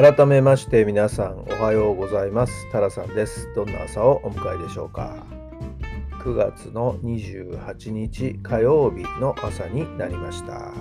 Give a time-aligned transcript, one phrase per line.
[0.00, 2.72] 改めまして皆さんおはようございます。
[2.72, 3.52] タラさんです。
[3.54, 5.26] どんな朝をお迎えでしょうか。
[6.24, 10.72] 9月の28日火曜日の朝になりました。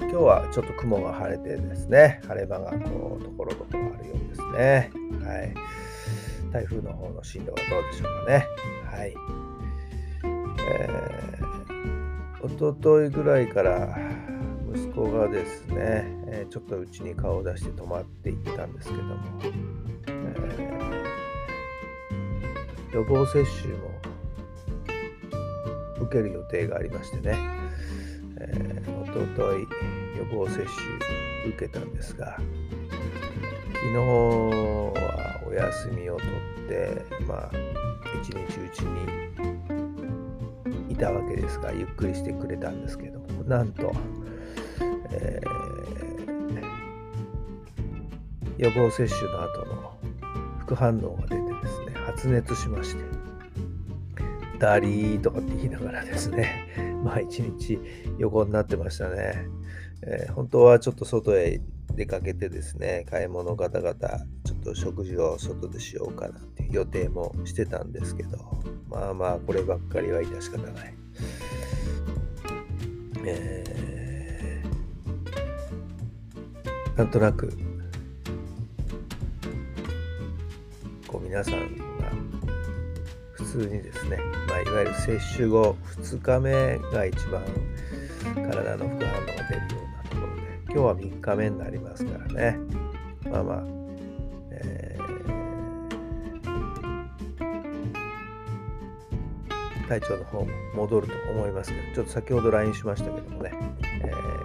[0.00, 2.20] 今日はちょっと雲が晴れてですね。
[2.26, 4.90] 晴れ間がこうところどころあるようですね。
[5.24, 5.54] はい。
[6.52, 8.46] 台風の方の進路はどうでしょうかね。
[8.84, 9.14] はい。
[10.68, 13.96] えー、おとといぐらいから
[14.96, 19.16] 子がですね、え、ちょっとうちに顔を出して泊まっていったんですけども、
[20.06, 23.90] えー、予防接種も
[26.00, 27.36] 受ける予定がありましてね、
[28.40, 29.60] えー、おととい
[30.16, 30.66] 予防接種
[31.50, 32.38] 受けたんですが
[33.74, 36.26] 昨日はお休みを取
[36.64, 37.50] ってまあ
[38.22, 39.04] 一日うちに
[40.90, 43.92] いたわけですがゆっくりしてくれたんですけどもなんと
[45.18, 49.96] えー、予防接種の後の
[50.60, 53.02] 副反応が出てですね、発熱しまして、
[54.58, 56.68] ダリーとかって言いながらですね、
[57.04, 57.78] まあ一日
[58.18, 59.46] 横になってましたね。
[60.02, 61.60] えー、本当はちょっと外へ
[61.94, 68.38] 出かけてですね、買い物ガタガタ、ちょっと食事を外でしようかなっていう予定もしてたんですけど、
[68.88, 70.94] まあまあこればっかりは致し方ない。
[73.24, 73.95] えー
[76.96, 77.52] なんとなく
[81.06, 82.10] こう皆さんが
[83.32, 84.18] 普通にですね、
[84.48, 87.44] まあ、いわゆる接種後2日目が一番
[88.34, 92.58] 体の副反応が出るようなところで今日は3日目になりますからね。
[93.30, 93.62] まあまあ、
[94.50, 103.52] えー、体調の方も戻ると思いますけどちょっと先ほど LINE しましたけどもね、
[104.04, 104.35] えー、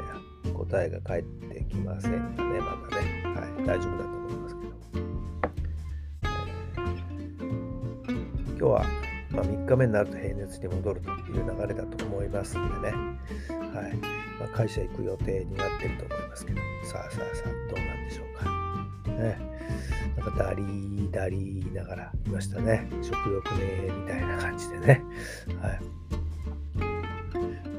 [0.71, 4.71] 答えが返ってきませんがね、まだね、はい、大丈夫だと思いますけど。
[8.07, 8.85] えー、今日は、
[9.31, 12.97] まあ、3日目になると平熱に戻るという流れだと思いますんでね、
[13.75, 13.95] はい
[14.39, 19.11] まあ、会社行く予定になってると思いますけど、さあさあさあ、どうなんでしょうか。
[19.11, 19.37] ね、
[20.15, 22.87] なんかダリーダリーながらいましたね。
[23.01, 25.03] 食欲ねみたいな感じでね。
[25.61, 26.20] はい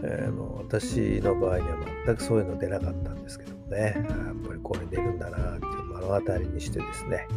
[0.05, 1.77] えー、もう私の場合には
[2.07, 4.05] 全くそういうの出なかったんですけどもね、やっ
[4.47, 7.29] ぱりこれ出るんだなって目の当たりにしてですね、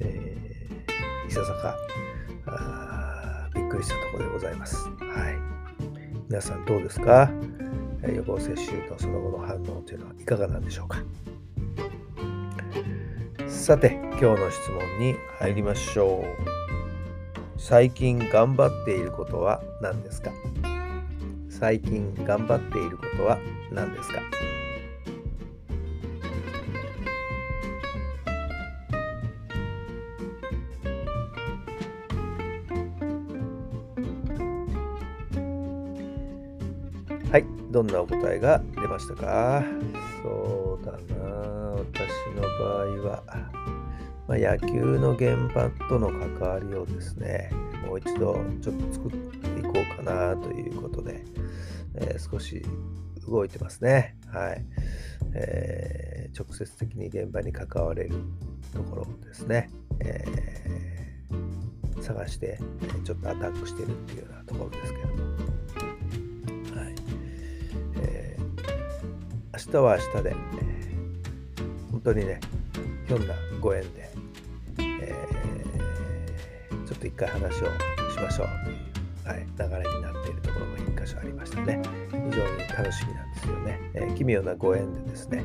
[0.00, 1.76] えー、いささか
[3.54, 4.76] びっくりしたところでございます。
[4.76, 5.38] はい。
[6.28, 7.30] 皆さんどうですか？
[8.02, 10.98] 予防接種とその後の反応というのはいかがなんでしょうか？
[13.48, 17.60] さて、今日の質問に入りましょう。
[17.60, 20.30] 最近頑張っていることは何ですか？
[21.60, 23.38] 最近頑張っていることは
[23.70, 24.22] 何ですか？
[37.30, 39.62] はい、どんなお答えが出ましたか？
[40.22, 40.98] そうだな、
[41.76, 42.48] 私の場
[42.84, 43.22] 合は、
[44.26, 47.50] まあ、野球の現場との関わりをですね、
[47.86, 51.24] もう一度ちょっと作ってこうかなということで、
[51.94, 52.62] えー、少し
[53.26, 54.16] 動いてますね。
[54.26, 54.64] はい。
[55.34, 58.16] えー、直接的に現場に関われる
[58.74, 59.70] ところをですね、
[60.00, 62.58] えー、探して、
[63.04, 65.14] ちょっとアタックしてるっていうようなところですけども。
[66.76, 66.94] はい。
[67.96, 70.36] えー、明日は明日で、
[71.90, 72.40] 本当にね、
[73.06, 74.10] ひょんなご縁で、
[74.78, 77.66] えー、ちょっと一回話を
[78.10, 78.79] しましょうという、
[79.30, 81.80] はい、流れになっているところが1箇所ありましたね。
[82.10, 82.32] 非常に
[82.76, 83.80] 楽しみなんですよね。
[83.94, 85.44] えー、奇妙なご縁でですね、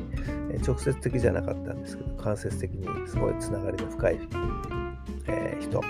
[0.50, 4.18] え、直接的じゃなかったんですけど、間接的にすごいつながりの深い、
[5.28, 5.80] えー、人、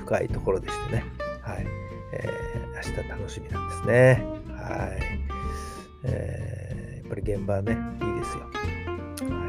[0.00, 1.04] 深いところでしてね、
[1.40, 1.66] はい、
[2.12, 4.24] えー、明日楽しみなんですね。
[4.50, 5.00] はい。
[6.04, 8.44] えー、やっぱり現場はね、いいですよ。
[8.44, 9.48] は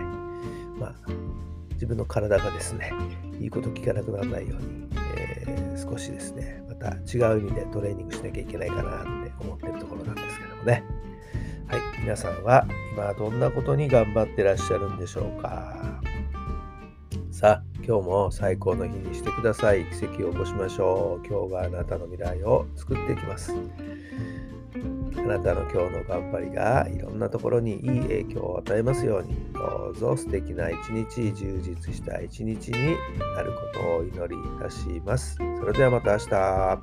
[0.78, 0.80] い。
[0.80, 0.96] まあ、
[1.74, 2.94] 自分の体がですね、
[3.42, 4.88] いいこと聞かなくならないように、
[5.48, 10.84] えー、少しですね、また違う意味でトレーニングしなきゃいけないかなって思ってるところなんですけどもね。
[11.68, 16.02] はい、皆さんは今どんなことに頑張ってらっしゃるんでしょうか？
[17.32, 19.86] さあ、今日も最高の日にしてください。
[19.92, 21.28] 奇跡を起こしましょう。
[21.28, 23.54] 今日があなたの未来を作っていきます。
[25.28, 32.96] あなたの今日の頑張りがいろんなところにいい影響を与えますように、どうぞ素敵な一日、充実した一日に
[33.36, 35.36] なることをお祈りいたします。
[35.36, 36.82] それではまた明日。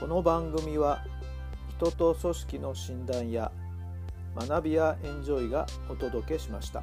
[0.00, 1.04] この番組は
[1.76, 3.52] 人と組織の診断や
[4.34, 6.82] 学びやエンジョイがお届けしました。